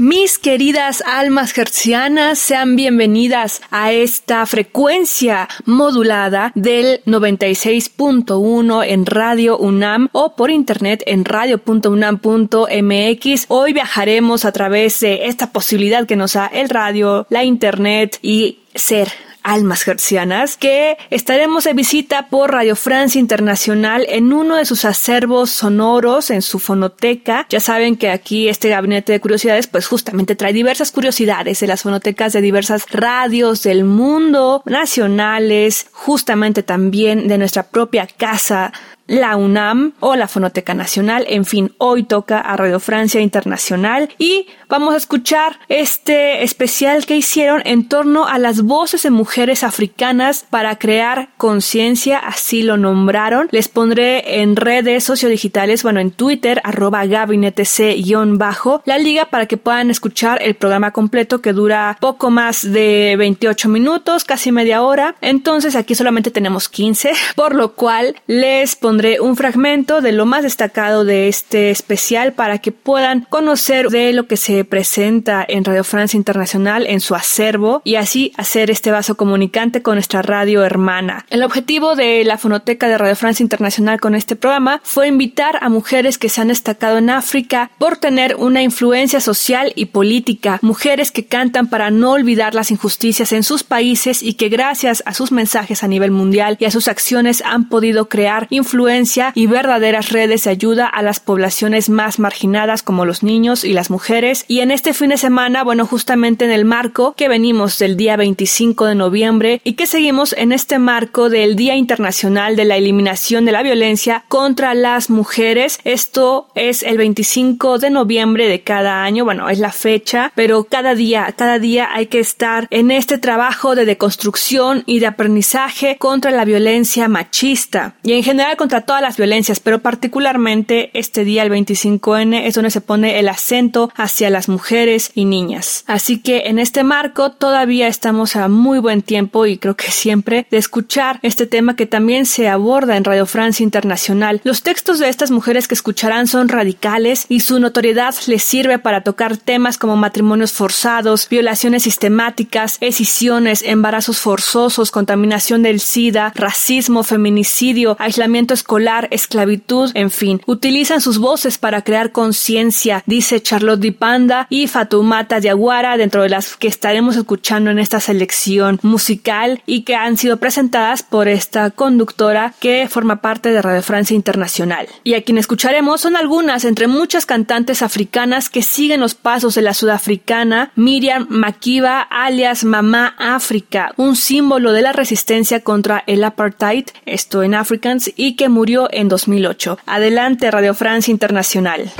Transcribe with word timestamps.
Mis 0.00 0.38
queridas 0.38 1.02
almas 1.06 1.56
hercianas, 1.58 2.38
sean 2.38 2.74
bienvenidas 2.74 3.60
a 3.70 3.92
esta 3.92 4.46
frecuencia 4.46 5.46
modulada 5.66 6.52
del 6.54 7.02
96.1 7.04 8.82
en 8.86 9.04
Radio 9.04 9.58
UNAM 9.58 10.08
o 10.12 10.36
por 10.36 10.50
internet 10.50 11.02
en 11.04 11.26
radio.unam.mx. 11.26 13.44
Hoy 13.48 13.74
viajaremos 13.74 14.46
a 14.46 14.52
través 14.52 15.00
de 15.00 15.26
esta 15.26 15.52
posibilidad 15.52 16.06
que 16.06 16.16
nos 16.16 16.32
da 16.32 16.46
el 16.46 16.70
radio, 16.70 17.26
la 17.28 17.44
internet 17.44 18.18
y 18.22 18.60
ser 18.74 19.12
almas 19.42 19.86
hercianas, 19.86 20.56
que 20.56 20.96
estaremos 21.10 21.64
de 21.64 21.72
visita 21.72 22.28
por 22.28 22.52
Radio 22.52 22.76
Francia 22.76 23.18
Internacional 23.18 24.06
en 24.08 24.32
uno 24.32 24.56
de 24.56 24.64
sus 24.64 24.84
acervos 24.84 25.50
sonoros, 25.50 26.30
en 26.30 26.42
su 26.42 26.58
fonoteca. 26.58 27.46
Ya 27.48 27.60
saben 27.60 27.96
que 27.96 28.10
aquí 28.10 28.48
este 28.48 28.68
gabinete 28.68 29.12
de 29.12 29.20
curiosidades, 29.20 29.66
pues 29.66 29.86
justamente 29.86 30.36
trae 30.36 30.52
diversas 30.52 30.92
curiosidades 30.92 31.60
de 31.60 31.66
las 31.66 31.82
fonotecas 31.82 32.32
de 32.32 32.40
diversas 32.40 32.90
radios 32.90 33.62
del 33.62 33.84
mundo, 33.84 34.62
nacionales, 34.66 35.86
justamente 35.92 36.62
también 36.62 37.28
de 37.28 37.38
nuestra 37.38 37.64
propia 37.64 38.06
casa 38.06 38.72
la 39.10 39.36
UNAM 39.36 39.92
o 39.98 40.14
la 40.14 40.28
Fonoteca 40.28 40.72
Nacional. 40.72 41.24
En 41.28 41.44
fin, 41.44 41.74
hoy 41.78 42.04
toca 42.04 42.38
a 42.38 42.56
Radio 42.56 42.78
Francia 42.78 43.20
Internacional 43.20 44.08
y 44.18 44.46
vamos 44.68 44.94
a 44.94 44.96
escuchar 44.96 45.58
este 45.68 46.44
especial 46.44 47.04
que 47.06 47.16
hicieron 47.16 47.60
en 47.64 47.88
torno 47.88 48.28
a 48.28 48.38
las 48.38 48.62
voces 48.62 49.02
de 49.02 49.10
mujeres 49.10 49.64
africanas 49.64 50.46
para 50.48 50.78
crear 50.78 51.30
conciencia, 51.38 52.18
así 52.18 52.62
lo 52.62 52.76
nombraron. 52.76 53.48
Les 53.50 53.66
pondré 53.66 54.42
en 54.42 54.54
redes 54.54 55.02
sociodigitales, 55.02 55.82
bueno, 55.82 55.98
en 55.98 56.12
Twitter, 56.12 56.60
arroba 56.62 57.04
gabinetec-bajo, 57.04 58.82
la 58.84 58.98
liga 58.98 59.24
para 59.24 59.46
que 59.46 59.56
puedan 59.56 59.90
escuchar 59.90 60.40
el 60.40 60.54
programa 60.54 60.92
completo 60.92 61.42
que 61.42 61.52
dura 61.52 61.96
poco 62.00 62.30
más 62.30 62.62
de 62.62 63.16
28 63.18 63.68
minutos, 63.68 64.24
casi 64.24 64.52
media 64.52 64.82
hora. 64.82 65.16
Entonces 65.20 65.74
aquí 65.74 65.96
solamente 65.96 66.30
tenemos 66.30 66.68
15, 66.68 67.10
por 67.34 67.56
lo 67.56 67.72
cual 67.72 68.14
les 68.28 68.76
pondré 68.76 68.99
un 69.20 69.36
fragmento 69.36 70.02
de 70.02 70.12
lo 70.12 70.26
más 70.26 70.42
destacado 70.42 71.04
de 71.04 71.28
este 71.28 71.70
especial 71.70 72.34
para 72.34 72.58
que 72.58 72.70
puedan 72.70 73.26
conocer 73.30 73.88
de 73.88 74.12
lo 74.12 74.26
que 74.26 74.36
se 74.36 74.64
presenta 74.64 75.44
en 75.48 75.64
Radio 75.64 75.84
Francia 75.84 76.18
Internacional 76.18 76.86
en 76.86 77.00
su 77.00 77.14
acervo 77.14 77.80
y 77.84 77.94
así 77.94 78.32
hacer 78.36 78.70
este 78.70 78.90
vaso 78.90 79.16
comunicante 79.16 79.80
con 79.80 79.94
nuestra 79.94 80.20
radio 80.20 80.64
hermana. 80.64 81.24
El 81.30 81.42
objetivo 81.42 81.94
de 81.96 82.24
la 82.24 82.36
fonoteca 82.36 82.88
de 82.88 82.98
Radio 82.98 83.16
Francia 83.16 83.42
Internacional 83.42 84.00
con 84.00 84.14
este 84.14 84.36
programa 84.36 84.80
fue 84.84 85.08
invitar 85.08 85.58
a 85.62 85.70
mujeres 85.70 86.18
que 86.18 86.28
se 86.28 86.42
han 86.42 86.48
destacado 86.48 86.98
en 86.98 87.08
África 87.08 87.70
por 87.78 87.96
tener 87.96 88.36
una 88.36 88.62
influencia 88.62 89.20
social 89.20 89.72
y 89.76 89.86
política, 89.86 90.58
mujeres 90.60 91.10
que 91.10 91.24
cantan 91.24 91.68
para 91.68 91.90
no 91.90 92.12
olvidar 92.12 92.54
las 92.54 92.70
injusticias 92.70 93.32
en 93.32 93.44
sus 93.44 93.64
países 93.64 94.22
y 94.22 94.34
que 94.34 94.50
gracias 94.50 95.02
a 95.06 95.14
sus 95.14 95.32
mensajes 95.32 95.82
a 95.82 95.88
nivel 95.88 96.10
mundial 96.10 96.58
y 96.60 96.66
a 96.66 96.70
sus 96.70 96.86
acciones 96.86 97.42
han 97.46 97.70
podido 97.70 98.10
crear 98.10 98.46
influencia 98.50 98.89
y 99.34 99.46
verdaderas 99.46 100.10
redes 100.10 100.44
de 100.44 100.50
ayuda 100.50 100.86
a 100.86 101.02
las 101.02 101.20
poblaciones 101.20 101.88
más 101.88 102.18
marginadas 102.18 102.82
como 102.82 103.04
los 103.04 103.22
niños 103.22 103.64
y 103.64 103.72
las 103.72 103.88
mujeres. 103.88 104.44
Y 104.48 104.60
en 104.60 104.72
este 104.72 104.94
fin 104.94 105.10
de 105.10 105.16
semana, 105.16 105.62
bueno, 105.62 105.86
justamente 105.86 106.44
en 106.44 106.50
el 106.50 106.64
marco 106.64 107.14
que 107.16 107.28
venimos 107.28 107.78
del 107.78 107.96
día 107.96 108.16
25 108.16 108.86
de 108.86 108.94
noviembre 108.96 109.60
y 109.62 109.74
que 109.74 109.86
seguimos 109.86 110.32
en 110.36 110.50
este 110.50 110.80
marco 110.80 111.30
del 111.30 111.54
Día 111.54 111.76
Internacional 111.76 112.56
de 112.56 112.64
la 112.64 112.76
Eliminación 112.76 113.44
de 113.44 113.52
la 113.52 113.62
Violencia 113.62 114.24
contra 114.26 114.74
las 114.74 115.08
Mujeres. 115.08 115.78
Esto 115.84 116.48
es 116.56 116.82
el 116.82 116.98
25 116.98 117.78
de 117.78 117.90
noviembre 117.90 118.48
de 118.48 118.62
cada 118.62 119.04
año, 119.04 119.24
bueno, 119.24 119.48
es 119.48 119.60
la 119.60 119.72
fecha, 119.72 120.32
pero 120.34 120.64
cada 120.64 120.96
día, 120.96 121.32
cada 121.36 121.60
día 121.60 121.90
hay 121.92 122.06
que 122.06 122.18
estar 122.18 122.66
en 122.70 122.90
este 122.90 123.18
trabajo 123.18 123.76
de 123.76 123.84
deconstrucción 123.84 124.82
y 124.86 124.98
de 124.98 125.06
aprendizaje 125.06 125.96
contra 125.98 126.32
la 126.32 126.44
violencia 126.44 127.06
machista 127.08 127.94
y 128.02 128.14
en 128.14 128.24
general 128.24 128.56
contra 128.56 128.79
todas 128.82 129.02
las 129.02 129.16
violencias, 129.16 129.60
pero 129.60 129.80
particularmente 129.80 130.90
este 130.94 131.24
día, 131.24 131.42
el 131.42 131.50
25N, 131.50 132.42
es 132.44 132.54
donde 132.54 132.70
se 132.70 132.80
pone 132.80 133.18
el 133.18 133.28
acento 133.28 133.90
hacia 133.96 134.30
las 134.30 134.48
mujeres 134.48 135.12
y 135.14 135.24
niñas. 135.24 135.84
Así 135.86 136.18
que 136.18 136.44
en 136.46 136.58
este 136.58 136.84
marco 136.84 137.32
todavía 137.32 137.88
estamos 137.88 138.36
a 138.36 138.48
muy 138.48 138.78
buen 138.78 139.02
tiempo 139.02 139.46
y 139.46 139.58
creo 139.58 139.76
que 139.76 139.90
siempre 139.90 140.46
de 140.50 140.58
escuchar 140.58 141.18
este 141.22 141.46
tema 141.46 141.76
que 141.76 141.86
también 141.86 142.26
se 142.26 142.48
aborda 142.48 142.96
en 142.96 143.04
Radio 143.04 143.26
Francia 143.26 143.64
Internacional. 143.64 144.40
Los 144.44 144.62
textos 144.62 144.98
de 144.98 145.08
estas 145.08 145.30
mujeres 145.30 145.68
que 145.68 145.74
escucharán 145.74 146.26
son 146.26 146.48
radicales 146.48 147.26
y 147.28 147.40
su 147.40 147.58
notoriedad 147.60 148.14
les 148.26 148.42
sirve 148.42 148.78
para 148.78 149.02
tocar 149.02 149.36
temas 149.36 149.78
como 149.78 149.96
matrimonios 149.96 150.52
forzados, 150.52 151.28
violaciones 151.28 151.82
sistemáticas, 151.84 152.78
escisiones, 152.80 153.62
embarazos 153.62 154.18
forzosos, 154.18 154.90
contaminación 154.90 155.62
del 155.62 155.80
SIDA, 155.80 156.32
racismo, 156.34 157.02
feminicidio, 157.02 157.96
aislamiento 157.98 158.54
escolar, 158.60 159.08
esclavitud, 159.10 159.90
en 159.94 160.10
fin. 160.10 160.42
Utilizan 160.46 161.00
sus 161.00 161.18
voces 161.18 161.56
para 161.56 161.82
crear 161.82 162.12
conciencia, 162.12 163.02
dice 163.06 163.40
Charlotte 163.40 163.80
Dipanda 163.80 164.46
y 164.50 164.66
Fatumata 164.66 165.40
Diaguara, 165.40 165.96
dentro 165.96 166.22
de 166.22 166.28
las 166.28 166.56
que 166.56 166.68
estaremos 166.68 167.16
escuchando 167.16 167.70
en 167.70 167.78
esta 167.78 168.00
selección 168.00 168.78
musical 168.82 169.62
y 169.66 169.82
que 169.82 169.96
han 169.96 170.18
sido 170.18 170.36
presentadas 170.36 171.02
por 171.02 171.26
esta 171.26 171.70
conductora 171.70 172.52
que 172.60 172.86
forma 172.88 173.22
parte 173.22 173.50
de 173.50 173.62
Radio 173.62 173.82
Francia 173.82 174.14
Internacional. 174.14 174.86
Y 175.04 175.14
a 175.14 175.22
quien 175.22 175.38
escucharemos 175.38 176.02
son 176.02 176.16
algunas 176.16 176.64
entre 176.66 176.86
muchas 176.86 177.24
cantantes 177.24 177.82
africanas 177.82 178.50
que 178.50 178.62
siguen 178.62 179.00
los 179.00 179.14
pasos 179.14 179.54
de 179.54 179.62
la 179.62 179.72
sudafricana 179.72 180.70
Miriam 180.76 181.26
Makiba, 181.30 182.02
alias 182.02 182.64
Mamá 182.64 183.14
África, 183.18 183.94
un 183.96 184.16
símbolo 184.16 184.72
de 184.72 184.82
la 184.82 184.92
resistencia 184.92 185.60
contra 185.60 186.04
el 186.06 186.22
apartheid, 186.24 186.84
esto 187.06 187.42
en 187.42 187.54
Africans, 187.54 188.12
y 188.16 188.36
que 188.36 188.49
murió 188.50 188.88
en 188.90 189.08
2008. 189.08 189.78
Adelante, 189.86 190.50
Radio 190.50 190.74
Francia 190.74 191.12
Internacional. 191.12 191.90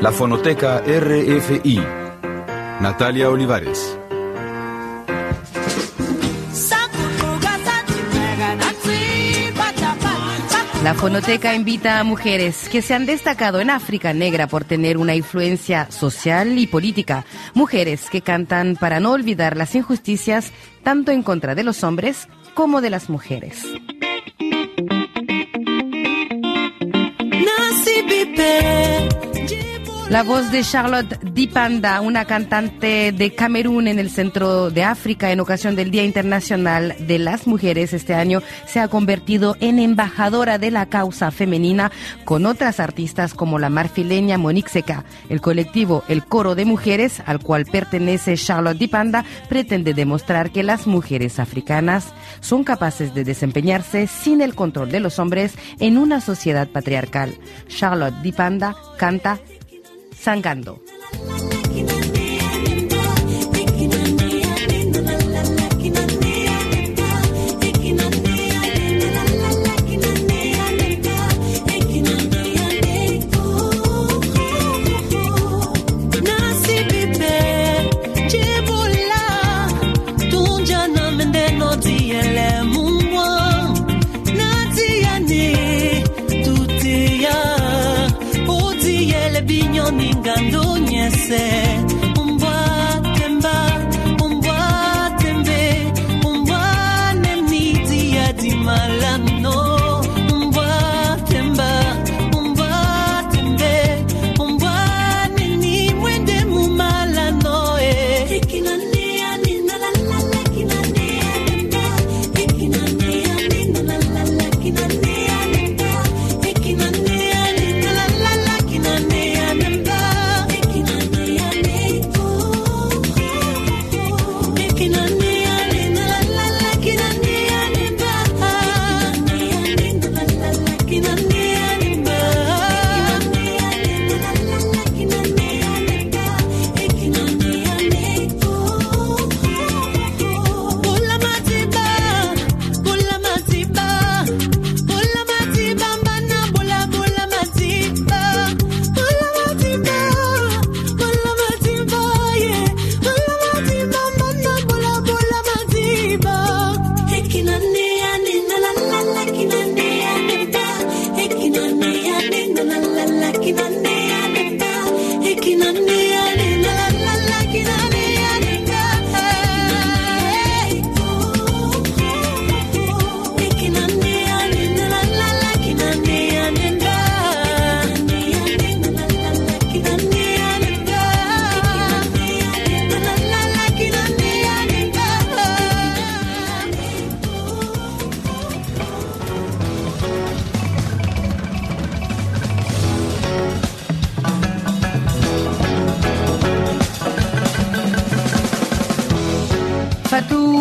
La 0.00 0.12
Fonoteca 0.12 0.82
RFI. 0.86 1.82
Natalia 2.80 3.30
Olivares. 3.30 3.98
La 10.86 10.94
Fonoteca 10.94 11.52
invita 11.52 11.98
a 11.98 12.04
mujeres 12.04 12.68
que 12.68 12.80
se 12.80 12.94
han 12.94 13.06
destacado 13.06 13.58
en 13.58 13.70
África 13.70 14.12
Negra 14.12 14.46
por 14.46 14.62
tener 14.62 14.98
una 14.98 15.16
influencia 15.16 15.90
social 15.90 16.56
y 16.58 16.68
política. 16.68 17.24
Mujeres 17.54 18.08
que 18.08 18.20
cantan 18.20 18.76
para 18.76 19.00
no 19.00 19.10
olvidar 19.10 19.56
las 19.56 19.74
injusticias 19.74 20.52
tanto 20.84 21.10
en 21.10 21.24
contra 21.24 21.56
de 21.56 21.64
los 21.64 21.82
hombres 21.82 22.28
como 22.54 22.80
de 22.80 22.90
las 22.90 23.10
mujeres. 23.10 23.64
La 30.16 30.22
voz 30.22 30.50
de 30.50 30.62
Charlotte 30.62 31.20
Dipanda, 31.34 32.00
una 32.00 32.24
cantante 32.24 33.12
de 33.12 33.34
Camerún 33.34 33.86
en 33.86 33.98
el 33.98 34.08
centro 34.08 34.70
de 34.70 34.82
África 34.82 35.30
en 35.30 35.40
ocasión 35.40 35.76
del 35.76 35.90
Día 35.90 36.04
Internacional 36.04 36.96
de 37.00 37.18
las 37.18 37.46
Mujeres 37.46 37.92
este 37.92 38.14
año, 38.14 38.40
se 38.64 38.80
ha 38.80 38.88
convertido 38.88 39.58
en 39.60 39.78
embajadora 39.78 40.56
de 40.56 40.70
la 40.70 40.86
causa 40.86 41.30
femenina 41.30 41.92
con 42.24 42.46
otras 42.46 42.80
artistas 42.80 43.34
como 43.34 43.58
la 43.58 43.68
marfileña 43.68 44.38
Monique 44.38 44.70
Seca. 44.70 45.04
El 45.28 45.42
colectivo 45.42 46.02
El 46.08 46.24
Coro 46.24 46.54
de 46.54 46.64
Mujeres, 46.64 47.22
al 47.26 47.40
cual 47.40 47.66
pertenece 47.66 48.38
Charlotte 48.38 48.78
Dipanda, 48.78 49.22
pretende 49.50 49.92
demostrar 49.92 50.50
que 50.50 50.62
las 50.62 50.86
mujeres 50.86 51.38
africanas 51.38 52.14
son 52.40 52.64
capaces 52.64 53.12
de 53.12 53.22
desempeñarse 53.22 54.06
sin 54.06 54.40
el 54.40 54.54
control 54.54 54.90
de 54.90 55.00
los 55.00 55.18
hombres 55.18 55.52
en 55.78 55.98
una 55.98 56.22
sociedad 56.22 56.68
patriarcal. 56.68 57.36
Charlotte 57.68 58.22
Dipanda 58.22 58.74
canta 58.96 59.40
Sangando. 60.16 60.80
cuando 90.50 90.78
niece. 90.78 91.95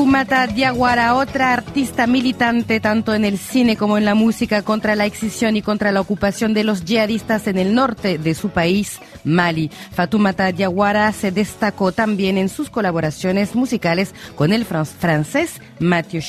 Mata 0.06 0.48
Diaguara, 0.48 1.16
otra 1.16 1.54
artista 1.54 2.08
militante 2.08 2.82
tanto 2.82 3.14
en 3.14 3.24
el 3.24 3.38
cine 3.38 3.78
como 3.78 3.98
en 3.98 4.04
la 4.04 4.14
música 4.14 4.64
contra 4.64 4.96
la 4.96 5.06
excisión 5.06 5.56
y 5.56 5.62
contra 5.62 5.94
la 5.94 6.02
ocupación 6.02 6.54
de 6.54 6.66
los 6.66 6.84
yihadistas 6.84 7.48
en 7.48 7.58
el 7.58 7.74
norte 7.74 8.18
de 8.18 8.34
su 8.34 8.50
país, 8.50 9.00
Mali. 9.24 9.72
Fatoumata 9.92 10.52
Diawara 10.52 11.12
se 11.14 11.32
destacó 11.32 11.94
también 11.94 12.38
en 12.38 12.50
sus 12.50 12.70
colaboraciones 12.70 13.56
musicales 13.56 14.14
con 14.36 14.52
el 14.52 14.66
francés 14.66 15.62
Mathieu 15.80 16.22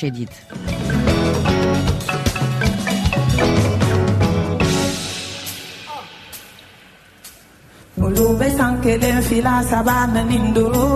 olùbẹ́ 8.07 8.51
sankele 8.59 9.11
ń 9.17 9.19
fila 9.29 9.55
sabana 9.71 10.07
nani 10.15 10.37
ń 10.45 10.47
dòró 10.57 10.89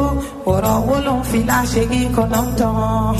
ọ̀rọ̀ 0.52 0.76
wo 0.86 1.14
fila 1.30 1.58
ṣẹ́gi 1.72 2.00
kọ́nà 2.16 2.40
ń 2.46 2.48
tán. 2.58 3.16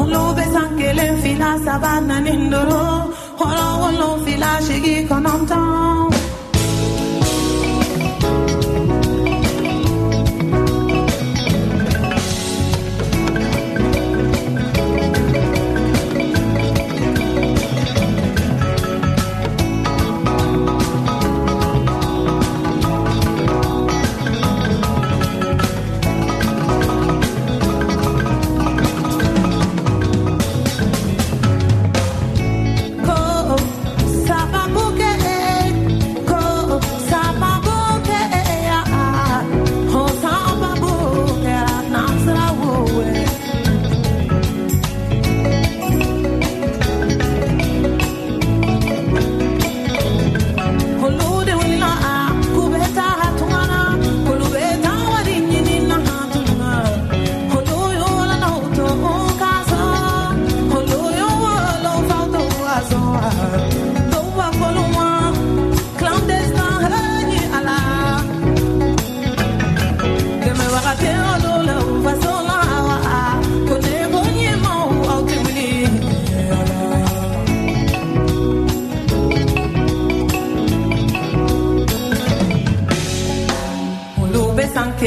olùbẹ́ 0.00 0.46
sankele 0.54 1.04
ń 1.12 1.14
fila 1.22 1.50
sabana 1.66 2.06
nani 2.10 2.32
ń 2.40 2.42
dòró 2.52 2.84
ọ̀rọ̀ 3.46 3.70
wo 4.00 4.08
fila 4.24 4.50
ṣẹ́gi 4.66 4.94
kọ́nà. 5.10 5.32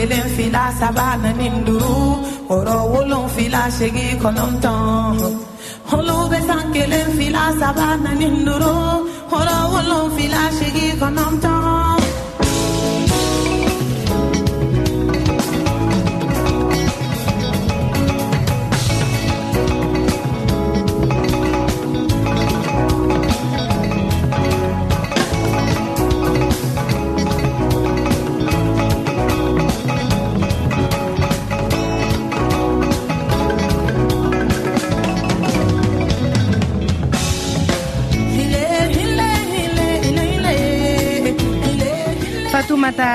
Kelen 0.02 0.26
ń 0.28 0.34
fi 0.36 0.46
láṣàbà 0.56 1.08
náà 1.24 1.34
ní 1.40 1.48
dúró 1.66 1.98
ọ̀rọ̀ 2.56 2.78
owó 2.84 3.00
ló 3.12 3.20
ń 3.24 3.26
fi 3.36 3.44
láṣẹ́gi 3.56 4.06
kan 4.22 4.34
ló 4.38 4.46
ń 4.52 4.54
tàn. 4.64 5.16
olùgbé 5.96 6.40
sáńkélé. 6.48 7.02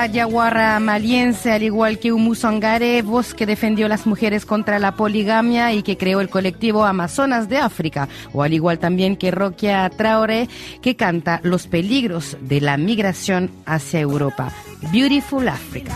Yaguara 0.05 0.79
maliense, 0.79 1.51
al 1.51 1.63
igual 1.63 1.99
que 1.99 2.11
Umu 2.11 2.35
Sangare, 2.35 3.01
voz 3.01 3.33
que 3.33 3.45
defendió 3.45 3.87
las 3.87 4.05
mujeres 4.05 4.45
contra 4.45 4.79
la 4.79 4.95
poligamia 4.95 5.73
y 5.73 5.81
que 5.81 5.97
creó 5.97 6.21
el 6.21 6.29
colectivo 6.29 6.85
Amazonas 6.85 7.49
de 7.49 7.57
África, 7.57 8.07
o 8.33 8.43
al 8.43 8.53
igual 8.53 8.79
también 8.79 9.17
que 9.17 9.31
Roquia 9.31 9.89
Traore, 9.89 10.47
que 10.81 10.95
canta 10.95 11.39
los 11.43 11.67
peligros 11.67 12.37
de 12.41 12.61
la 12.61 12.77
migración 12.77 13.51
hacia 13.65 13.99
Europa. 13.99 14.51
Beautiful 14.91 15.47
Africa. 15.47 15.95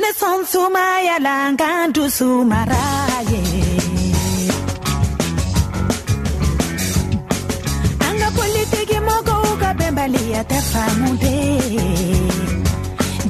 ne 0.00 0.08
sɔn 0.20 0.38
sumaya 0.50 1.16
la 1.26 1.34
n 1.50 1.56
kan 1.60 1.92
dusu 1.94 2.28
mara 2.50 2.84
ye 3.30 3.42
an 8.06 8.14
ka 8.20 8.28
politiki 8.36 8.98
mɔgɔw 9.08 9.44
ka 9.62 9.70
bɛnbaliya 9.78 10.42
tɛ 10.50 10.58
faamu 10.70 11.08
de 11.22 11.36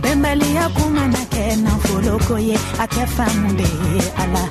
bɛnbaliya 0.02 0.64
kumana 0.76 1.22
kɛ 1.34 1.44
nafoloko 1.64 2.34
ye 2.48 2.56
a 2.82 2.84
tɛ 2.94 3.04
faamu 3.16 3.48
de 3.58 3.68
ye 3.84 4.04
a 4.22 4.24
la 4.34 4.44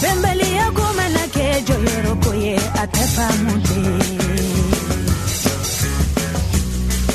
bɛnbaliya 0.00 0.66
kumana 0.76 1.24
kɛ 1.34 1.46
jɔyɔrɔko 1.66 2.30
ye 2.44 2.54
a 2.82 2.84
tɛ 2.94 3.02
faamu 3.14 3.52
de 3.66 3.80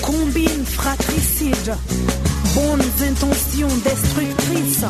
combine 0.06 0.64
fratricide 0.76 1.76
bonnes 2.56 3.08
intentions 3.10 3.76
destructrices 3.84 4.86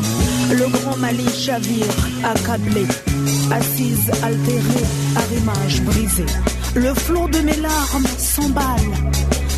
le 0.51 0.67
grand 0.67 0.97
Mali 0.97 1.29
chavire 1.29 1.85
accablé 2.23 2.85
assise 3.51 4.11
altérée 4.23 4.85
arrimage 5.15 5.81
brisé 5.81 6.25
le 6.75 6.93
flot 6.93 7.27
de 7.29 7.39
mes 7.39 7.57
larmes 7.57 8.07
s'emballe 8.17 8.91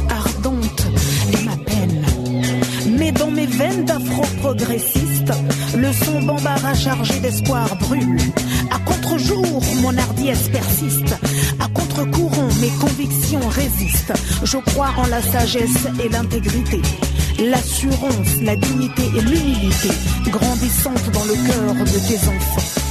ardente 0.10 0.88
est 1.34 1.44
ma 1.44 1.58
peine 1.58 2.06
mais 2.98 3.12
dans 3.12 3.32
mes 3.32 3.46
veines 3.46 3.86
d'afro-progressiste, 3.86 5.32
le 5.76 5.92
son 5.92 6.22
bambara 6.22 6.74
chargé 6.74 7.20
d'espoir 7.20 7.76
brûle. 7.78 8.18
À 8.70 8.80
contre-jour, 8.80 9.64
mon 9.82 9.98
hardiesse 9.98 10.50
persiste. 10.50 11.16
À 11.60 11.68
contre-courant, 11.70 12.50
mes 12.60 12.70
convictions 12.80 13.48
résistent. 13.50 14.14
Je 14.44 14.58
crois 14.58 14.92
en 14.98 15.08
la 15.08 15.22
sagesse 15.22 15.88
et 16.04 16.10
l'intégrité. 16.10 16.82
L'assurance, 17.42 18.40
la 18.44 18.56
dignité 18.56 19.02
et 19.18 19.22
l'humilité 19.22 19.90
grandissantes 20.30 21.10
dans 21.12 21.24
le 21.24 21.34
cœur 21.34 21.74
de 21.74 22.00
tes 22.08 22.28
enfants. 22.28 22.82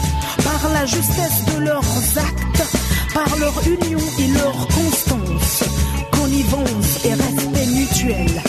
Par 0.42 0.72
la 0.72 0.86
justesse 0.86 1.44
de 1.54 1.60
leurs 1.66 2.18
actes, 2.18 2.76
par 3.14 3.36
leur 3.38 3.54
union 3.64 4.00
et 4.18 4.26
leur 4.26 4.66
constance, 4.66 5.62
connivence 6.10 7.04
et 7.04 7.14
respect 7.14 7.66
mutuel, 7.66 8.42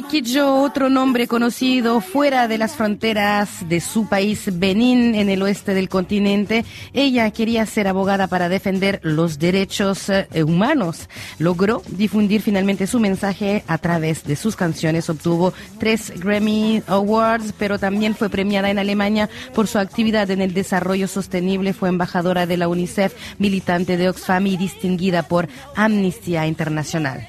Kidjo, 0.00 0.62
otro 0.62 0.88
nombre 0.88 1.28
conocido 1.28 2.00
fuera 2.00 2.48
de 2.48 2.56
las 2.56 2.76
fronteras 2.76 3.68
de 3.68 3.80
su 3.80 4.08
país, 4.08 4.48
Benín, 4.58 5.14
en 5.14 5.28
el 5.28 5.42
oeste 5.42 5.74
del 5.74 5.90
continente. 5.90 6.64
Ella 6.94 7.30
quería 7.30 7.66
ser 7.66 7.88
abogada 7.88 8.26
para 8.28 8.48
defender 8.48 9.00
los 9.02 9.38
derechos 9.38 10.08
eh, 10.08 10.26
humanos. 10.42 11.10
Logró 11.38 11.82
difundir 11.88 12.40
finalmente 12.40 12.86
su 12.86 13.00
mensaje 13.00 13.64
a 13.66 13.76
través 13.76 14.24
de 14.24 14.36
sus 14.36 14.56
canciones. 14.56 15.10
Obtuvo 15.10 15.52
tres 15.78 16.18
Grammy 16.18 16.82
Awards, 16.86 17.52
pero 17.58 17.78
también 17.78 18.14
fue 18.14 18.30
premiada 18.30 18.70
en 18.70 18.78
Alemania 18.78 19.28
por 19.54 19.66
su 19.66 19.78
actividad 19.78 20.30
en 20.30 20.40
el 20.40 20.54
desarrollo 20.54 21.06
sostenible. 21.06 21.74
Fue 21.74 21.90
embajadora 21.90 22.46
de 22.46 22.56
la 22.56 22.68
UNICEF, 22.68 23.14
militante 23.38 23.98
de 23.98 24.08
Oxfam 24.08 24.46
y 24.46 24.56
distinguida 24.56 25.24
por 25.24 25.48
Amnistía 25.76 26.46
Internacional. 26.46 27.28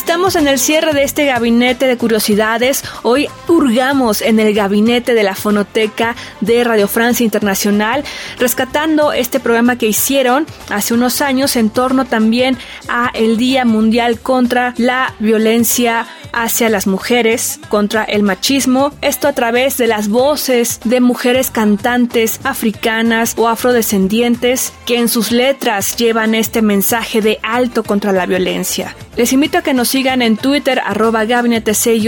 Estamos 0.21 0.35
en 0.35 0.47
el 0.47 0.59
cierre 0.59 0.93
de 0.93 1.01
este 1.01 1.25
gabinete 1.25 1.87
de 1.87 1.97
curiosidades. 1.97 2.83
Hoy 3.01 3.27
hurgamos 3.47 4.21
en 4.21 4.39
el 4.39 4.53
gabinete 4.53 5.15
de 5.15 5.23
la 5.23 5.33
fonoteca 5.33 6.15
de 6.41 6.63
Radio 6.63 6.87
Francia 6.87 7.23
Internacional, 7.23 8.03
rescatando 8.37 9.13
este 9.13 9.39
programa 9.39 9.79
que 9.79 9.87
hicieron 9.87 10.45
hace 10.69 10.93
unos 10.93 11.21
años 11.21 11.55
en 11.55 11.71
torno 11.71 12.05
también 12.05 12.55
a 12.87 13.09
el 13.15 13.37
Día 13.37 13.65
Mundial 13.65 14.19
contra 14.19 14.75
la 14.77 15.15
Violencia 15.17 16.05
hacia 16.33 16.69
las 16.69 16.87
mujeres, 16.87 17.59
contra 17.69 18.03
el 18.03 18.23
machismo, 18.23 18.93
esto 19.01 19.27
a 19.27 19.33
través 19.33 19.77
de 19.77 19.87
las 19.87 20.07
voces 20.07 20.79
de 20.83 20.99
mujeres 20.99 21.49
cantantes 21.49 22.39
africanas 22.43 23.33
o 23.37 23.47
afrodescendientes 23.47 24.73
que 24.85 24.97
en 24.97 25.09
sus 25.09 25.31
letras 25.31 25.95
llevan 25.95 26.35
este 26.35 26.61
mensaje 26.61 27.21
de 27.21 27.39
alto 27.41 27.83
contra 27.83 28.11
la 28.11 28.25
violencia. 28.25 28.95
Les 29.17 29.33
invito 29.33 29.57
a 29.57 29.61
que 29.61 29.73
nos 29.73 29.89
sigan 29.89 30.10
en 30.19 30.35
Twitter 30.35 30.81
arroba 30.85 31.23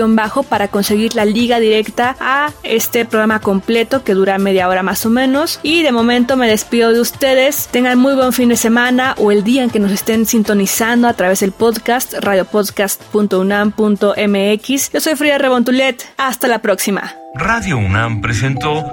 bajo 0.08 0.44
para 0.44 0.68
conseguir 0.68 1.16
la 1.16 1.24
liga 1.24 1.60
directa 1.60 2.18
a 2.20 2.52
este 2.64 3.06
programa 3.06 3.40
completo 3.40 4.04
que 4.04 4.14
dura 4.14 4.38
media 4.38 4.68
hora 4.68 4.84
más 4.84 5.06
o 5.06 5.10
menos. 5.10 5.62
Y 5.64 5.84
de 5.84 5.94
momento 5.94 6.36
me 6.36 6.50
despido 6.50 6.92
de 6.92 7.00
ustedes. 7.00 7.70
Tengan 7.72 8.00
muy 8.00 8.16
buen 8.16 8.34
fin 8.34 8.50
de 8.50 8.58
semana 8.58 9.16
o 9.18 9.32
el 9.32 9.46
día 9.46 9.64
en 9.64 9.70
que 9.70 9.80
nos 9.80 9.92
estén 9.92 10.26
sintonizando 10.26 11.08
a 11.08 11.14
través 11.14 11.40
del 11.40 11.54
podcast 11.54 12.16
radiopodcast.unam.mx. 12.16 14.92
Yo 14.92 15.00
soy 15.00 15.16
Frida 15.16 15.38
Rebontulet. 15.38 16.06
Hasta 16.18 16.48
la 16.48 16.60
próxima. 16.60 17.14
Radio 17.36 17.78
UNAM 17.78 18.22
presentó 18.22 18.84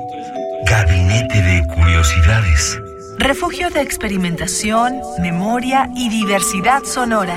Gabinete 0.66 1.42
de 1.42 1.62
Curiosidades. 1.74 2.78
Refugio 3.18 3.70
de 3.70 3.82
experimentación, 3.82 5.00
memoria 5.20 5.90
y 5.94 6.08
diversidad 6.08 6.84
sonora. 6.84 7.36